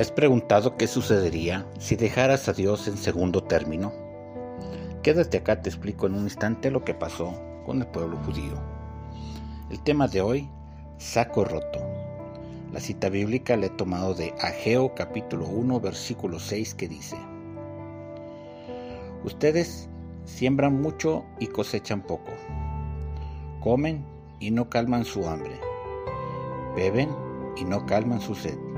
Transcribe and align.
¿Te 0.00 0.04
has 0.04 0.12
preguntado 0.12 0.78
qué 0.78 0.86
sucedería 0.86 1.66
si 1.78 1.94
dejaras 1.94 2.48
a 2.48 2.54
Dios 2.54 2.88
en 2.88 2.96
segundo 2.96 3.42
término? 3.44 3.92
Quédate 5.02 5.36
acá, 5.36 5.60
te 5.60 5.68
explico 5.68 6.06
en 6.06 6.14
un 6.14 6.22
instante 6.22 6.70
lo 6.70 6.82
que 6.86 6.94
pasó 6.94 7.38
con 7.66 7.82
el 7.82 7.86
pueblo 7.86 8.16
judío. 8.24 8.54
El 9.68 9.78
tema 9.82 10.08
de 10.08 10.22
hoy, 10.22 10.48
saco 10.96 11.44
roto. 11.44 11.80
La 12.72 12.80
cita 12.80 13.10
bíblica 13.10 13.58
le 13.58 13.66
he 13.66 13.68
tomado 13.76 14.14
de 14.14 14.32
Ageo 14.40 14.94
capítulo 14.94 15.46
1 15.46 15.80
versículo 15.80 16.38
6 16.38 16.74
que 16.76 16.88
dice, 16.88 17.18
Ustedes 19.22 19.90
siembran 20.24 20.80
mucho 20.80 21.26
y 21.38 21.48
cosechan 21.48 22.00
poco. 22.00 22.32
Comen 23.60 24.06
y 24.38 24.50
no 24.50 24.70
calman 24.70 25.04
su 25.04 25.28
hambre. 25.28 25.60
Beben 26.74 27.10
y 27.54 27.64
no 27.64 27.84
calman 27.84 28.22
su 28.22 28.34
sed 28.34 28.69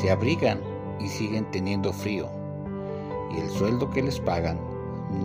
se 0.00 0.10
abrigan 0.10 0.60
y 1.00 1.08
siguen 1.08 1.50
teniendo 1.50 1.92
frío, 1.92 2.28
y 3.30 3.40
el 3.40 3.50
sueldo 3.50 3.90
que 3.90 4.02
les 4.02 4.20
pagan 4.20 4.58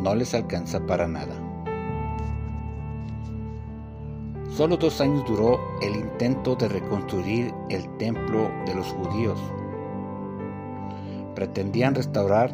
no 0.04 0.16
les 0.16 0.34
alcanza 0.34 0.80
para 0.86 1.08
nada. 1.08 1.36
Solo 4.50 4.78
dos 4.78 5.02
años 5.02 5.24
duró 5.28 5.60
el 5.82 5.96
intento 5.96 6.56
de 6.56 6.68
reconstruir 6.68 7.54
el 7.70 7.88
templo 7.98 8.50
de 8.66 8.74
los 8.74 8.88
judíos. 8.88 9.40
Pretendían 11.36 11.94
restaurar, 11.94 12.52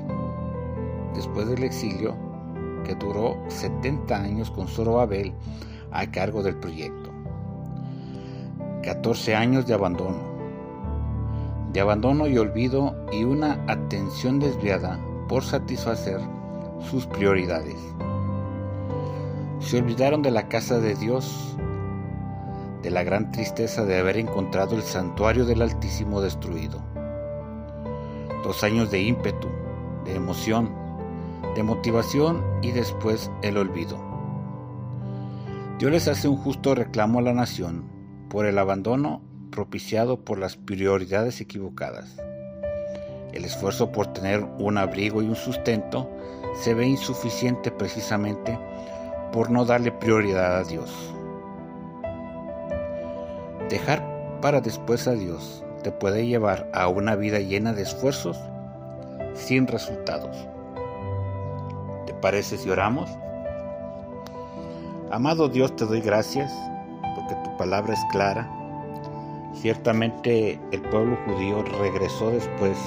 después 1.15 1.47
del 1.47 1.63
exilio, 1.63 2.15
que 2.83 2.95
duró 2.95 3.37
70 3.47 4.15
años 4.17 4.51
con 4.51 4.67
Zorobabel 4.67 5.33
a 5.91 6.11
cargo 6.11 6.43
del 6.43 6.57
proyecto. 6.57 7.09
14 8.83 9.35
años 9.35 9.65
de 9.65 9.73
abandono 9.73 10.32
de 11.73 11.81
abandono 11.81 12.27
y 12.27 12.37
olvido 12.37 12.95
y 13.11 13.23
una 13.23 13.63
atención 13.67 14.39
desviada 14.39 14.99
por 15.27 15.43
satisfacer 15.43 16.19
sus 16.89 17.07
prioridades. 17.07 17.77
Se 19.59 19.79
olvidaron 19.79 20.21
de 20.21 20.31
la 20.31 20.47
casa 20.47 20.79
de 20.79 20.93
Dios, 20.93 21.57
de 22.83 22.91
la 22.91 23.03
gran 23.03 23.31
tristeza 23.31 23.85
de 23.85 23.97
haber 23.97 24.17
encontrado 24.17 24.75
el 24.75 24.83
santuario 24.83 25.45
del 25.45 25.61
Altísimo 25.61 26.21
destruido. 26.21 26.83
Dos 28.43 28.63
años 28.63 28.91
de 28.91 29.01
ímpetu, 29.01 29.47
de 30.05 30.15
emoción, 30.15 30.69
de 31.55 31.63
motivación 31.63 32.43
y 32.61 32.71
después 32.71 33.31
el 33.41 33.57
olvido. 33.57 33.97
Dios 35.79 35.91
les 35.91 36.07
hace 36.07 36.27
un 36.27 36.37
justo 36.37 36.75
reclamo 36.75 37.19
a 37.19 37.23
la 37.23 37.33
nación 37.33 37.85
por 38.29 38.45
el 38.45 38.59
abandono 38.59 39.21
propiciado 39.53 40.19
por 40.19 40.39
las 40.39 40.55
prioridades 40.57 41.39
equivocadas. 41.39 42.17
El 43.33 43.45
esfuerzo 43.45 43.91
por 43.91 44.07
tener 44.07 44.43
un 44.57 44.79
abrigo 44.79 45.21
y 45.21 45.27
un 45.27 45.35
sustento 45.35 46.09
se 46.59 46.73
ve 46.73 46.87
insuficiente 46.87 47.69
precisamente 47.69 48.57
por 49.31 49.51
no 49.51 49.63
darle 49.63 49.91
prioridad 49.91 50.57
a 50.57 50.63
Dios. 50.63 50.91
Dejar 53.69 54.03
para 54.41 54.59
después 54.59 55.07
a 55.07 55.13
Dios 55.13 55.63
te 55.83 55.91
puede 55.91 56.25
llevar 56.25 56.67
a 56.73 56.87
una 56.87 57.15
vida 57.15 57.39
llena 57.39 57.73
de 57.73 57.83
esfuerzos 57.83 58.39
sin 59.35 59.67
resultados. 59.67 60.35
¿Te 62.07 62.13
parece 62.15 62.57
si 62.57 62.71
oramos? 62.71 63.07
Amado 65.11 65.47
Dios, 65.47 65.75
te 65.75 65.85
doy 65.85 66.01
gracias 66.01 66.51
porque 67.15 67.35
tu 67.43 67.55
palabra 67.55 67.93
es 67.93 68.01
clara 68.11 68.62
Ciertamente 69.53 70.59
el 70.71 70.81
pueblo 70.81 71.17
judío 71.25 71.63
regresó 71.79 72.31
después 72.31 72.77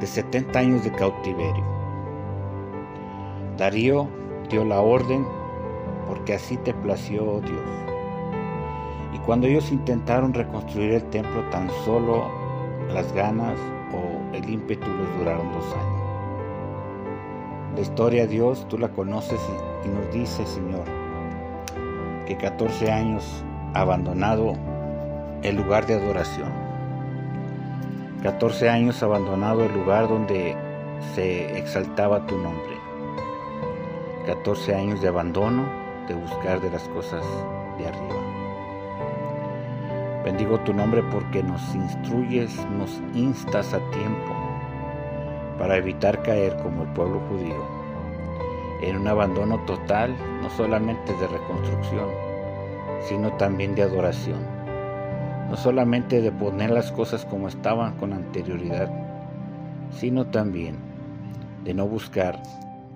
de 0.00 0.06
70 0.06 0.58
años 0.58 0.84
de 0.84 0.92
cautiverio. 0.92 1.64
Darío 3.58 4.08
dio 4.48 4.64
la 4.64 4.80
orden 4.80 5.26
porque 6.08 6.34
así 6.34 6.56
te 6.56 6.72
plació 6.72 7.24
oh 7.24 7.40
Dios. 7.40 7.60
Y 9.14 9.18
cuando 9.18 9.46
ellos 9.46 9.70
intentaron 9.70 10.32
reconstruir 10.32 10.92
el 10.92 11.04
templo, 11.04 11.42
tan 11.50 11.70
solo 11.84 12.24
las 12.88 13.12
ganas 13.12 13.58
o 13.92 14.34
el 14.34 14.48
ímpetu 14.48 14.86
les 14.88 15.18
duraron 15.18 15.52
dos 15.52 15.66
años. 15.74 16.00
La 17.74 17.80
historia 17.82 18.22
de 18.22 18.28
Dios 18.28 18.66
tú 18.68 18.78
la 18.78 18.88
conoces 18.88 19.40
y, 19.84 19.88
nos 19.88 20.12
dice, 20.12 20.44
Señor, 20.46 20.84
que 22.26 22.36
14 22.36 22.90
años 22.90 23.44
abandonado 23.74 24.54
el 25.42 25.56
lugar 25.56 25.86
de 25.86 25.94
adoración. 25.94 26.50
14 28.22 28.68
años 28.68 29.02
abandonado 29.02 29.64
el 29.64 29.72
lugar 29.72 30.08
donde 30.08 30.54
se 31.14 31.58
exaltaba 31.58 32.26
tu 32.26 32.36
nombre. 32.36 32.76
14 34.26 34.74
años 34.74 35.00
de 35.00 35.08
abandono, 35.08 35.64
de 36.06 36.14
buscar 36.14 36.60
de 36.60 36.70
las 36.70 36.86
cosas 36.88 37.24
de 37.78 37.86
arriba. 37.86 38.20
Bendigo 40.24 40.60
tu 40.60 40.74
nombre 40.74 41.02
porque 41.10 41.42
nos 41.42 41.74
instruyes, 41.74 42.54
nos 42.72 43.00
instas 43.14 43.72
a 43.72 43.78
tiempo 43.90 44.36
para 45.58 45.78
evitar 45.78 46.22
caer 46.22 46.56
como 46.62 46.82
el 46.82 46.88
pueblo 46.90 47.20
judío 47.30 47.80
en 48.82 48.96
un 48.96 49.08
abandono 49.08 49.58
total, 49.64 50.14
no 50.42 50.50
solamente 50.50 51.12
de 51.14 51.26
reconstrucción, 51.26 52.08
sino 53.08 53.32
también 53.34 53.74
de 53.74 53.82
adoración 53.82 54.59
no 55.50 55.56
solamente 55.56 56.20
de 56.20 56.30
poner 56.30 56.70
las 56.70 56.92
cosas 56.92 57.24
como 57.24 57.48
estaban 57.48 57.98
con 57.98 58.12
anterioridad, 58.12 58.88
sino 59.90 60.28
también 60.28 60.78
de 61.64 61.74
no 61.74 61.88
buscar 61.88 62.40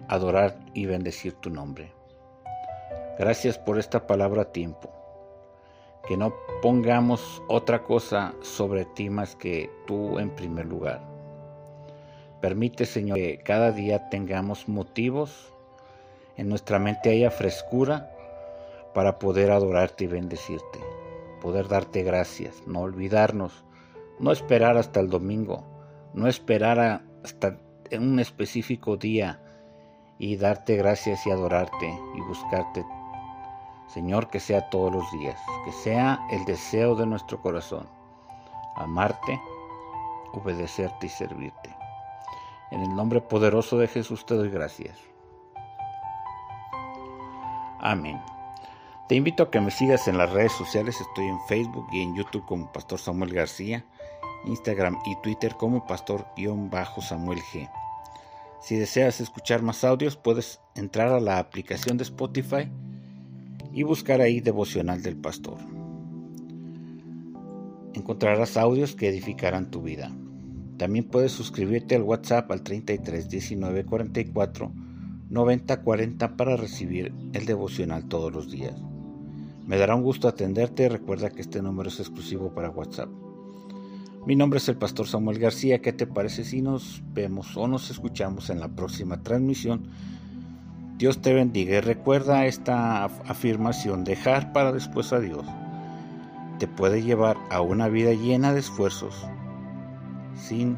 adorar 0.06 0.56
y 0.72 0.86
bendecir 0.86 1.32
tu 1.34 1.50
nombre. 1.50 1.90
Gracias 3.18 3.58
por 3.58 3.78
esta 3.80 4.06
palabra 4.06 4.42
a 4.42 4.52
tiempo. 4.52 4.88
Que 6.06 6.16
no 6.16 6.32
pongamos 6.62 7.42
otra 7.48 7.82
cosa 7.82 8.34
sobre 8.40 8.84
ti 8.84 9.10
más 9.10 9.34
que 9.34 9.68
tú 9.86 10.20
en 10.20 10.30
primer 10.30 10.66
lugar. 10.66 11.00
Permite, 12.40 12.86
Señor, 12.86 13.16
que 13.16 13.38
cada 13.38 13.72
día 13.72 14.10
tengamos 14.10 14.68
motivos, 14.68 15.52
en 16.36 16.48
nuestra 16.48 16.78
mente 16.78 17.10
haya 17.10 17.30
frescura 17.32 18.10
para 18.92 19.18
poder 19.18 19.50
adorarte 19.50 20.04
y 20.04 20.08
bendecirte 20.08 20.93
poder 21.44 21.68
darte 21.68 22.02
gracias, 22.02 22.66
no 22.66 22.80
olvidarnos, 22.80 23.66
no 24.18 24.32
esperar 24.32 24.78
hasta 24.78 24.98
el 25.00 25.10
domingo, 25.10 25.62
no 26.14 26.26
esperar 26.26 27.04
hasta 27.22 27.60
un 27.92 28.18
específico 28.18 28.96
día 28.96 29.42
y 30.18 30.36
darte 30.36 30.74
gracias 30.76 31.26
y 31.26 31.30
adorarte 31.30 32.00
y 32.14 32.20
buscarte. 32.22 32.82
Señor, 33.88 34.30
que 34.30 34.40
sea 34.40 34.70
todos 34.70 34.90
los 34.90 35.12
días, 35.12 35.38
que 35.66 35.72
sea 35.72 36.18
el 36.30 36.46
deseo 36.46 36.94
de 36.94 37.04
nuestro 37.04 37.42
corazón, 37.42 37.90
amarte, 38.74 39.38
obedecerte 40.32 41.08
y 41.08 41.10
servirte. 41.10 41.76
En 42.70 42.80
el 42.80 42.96
nombre 42.96 43.20
poderoso 43.20 43.76
de 43.76 43.88
Jesús 43.88 44.24
te 44.24 44.34
doy 44.34 44.48
gracias. 44.48 44.98
Amén. 47.80 48.18
Te 49.06 49.16
invito 49.16 49.42
a 49.42 49.50
que 49.50 49.60
me 49.60 49.70
sigas 49.70 50.08
en 50.08 50.16
las 50.16 50.32
redes 50.32 50.52
sociales, 50.52 50.98
estoy 50.98 51.26
en 51.26 51.38
Facebook 51.46 51.86
y 51.92 52.00
en 52.00 52.16
YouTube 52.16 52.46
como 52.46 52.72
Pastor 52.72 52.98
Samuel 52.98 53.34
García, 53.34 53.84
Instagram 54.46 54.96
y 55.04 55.14
Twitter 55.22 55.56
como 55.58 55.86
Pastor-Samuel 55.86 57.40
G. 57.52 57.68
Si 58.62 58.76
deseas 58.76 59.20
escuchar 59.20 59.60
más 59.60 59.84
audios, 59.84 60.16
puedes 60.16 60.58
entrar 60.74 61.08
a 61.08 61.20
la 61.20 61.38
aplicación 61.38 61.98
de 61.98 62.04
Spotify 62.04 62.70
y 63.74 63.82
buscar 63.82 64.22
ahí 64.22 64.40
Devocional 64.40 65.02
del 65.02 65.16
Pastor. 65.16 65.58
Encontrarás 67.92 68.56
audios 68.56 68.94
que 68.96 69.10
edificarán 69.10 69.70
tu 69.70 69.82
vida. 69.82 70.10
También 70.78 71.04
puedes 71.04 71.32
suscribirte 71.32 71.94
al 71.94 72.04
WhatsApp 72.04 72.50
al 72.50 72.62
33 72.62 73.28
19 73.28 73.84
44 73.84 74.72
90 75.28 75.82
40 75.82 76.36
para 76.38 76.56
recibir 76.56 77.12
el 77.34 77.44
devocional 77.44 78.08
todos 78.08 78.32
los 78.32 78.50
días. 78.50 78.74
Me 79.66 79.76
dará 79.78 79.94
un 79.94 80.02
gusto 80.02 80.28
atenderte. 80.28 80.88
Recuerda 80.88 81.30
que 81.30 81.40
este 81.40 81.62
número 81.62 81.88
es 81.88 82.00
exclusivo 82.00 82.54
para 82.54 82.70
WhatsApp. 82.70 83.08
Mi 84.26 84.36
nombre 84.36 84.58
es 84.58 84.68
el 84.68 84.76
pastor 84.76 85.06
Samuel 85.06 85.38
García. 85.38 85.80
¿Qué 85.80 85.92
te 85.92 86.06
parece 86.06 86.44
si 86.44 86.62
nos 86.62 87.02
vemos 87.12 87.56
o 87.56 87.68
nos 87.68 87.90
escuchamos 87.90 88.50
en 88.50 88.60
la 88.60 88.68
próxima 88.68 89.22
transmisión? 89.22 89.88
Dios 90.98 91.20
te 91.20 91.34
bendiga 91.34 91.76
y 91.76 91.80
recuerda 91.80 92.46
esta 92.46 93.04
afirmación, 93.04 94.04
dejar 94.04 94.52
para 94.52 94.72
después 94.72 95.12
a 95.12 95.20
Dios 95.20 95.44
te 96.58 96.68
puede 96.68 97.02
llevar 97.02 97.36
a 97.50 97.60
una 97.60 97.88
vida 97.88 98.12
llena 98.12 98.52
de 98.52 98.60
esfuerzos 98.60 99.26
sin 100.36 100.76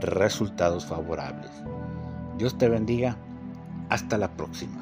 resultados 0.00 0.86
favorables. 0.86 1.50
Dios 2.38 2.56
te 2.58 2.68
bendiga. 2.68 3.16
Hasta 3.88 4.16
la 4.16 4.30
próxima. 4.32 4.81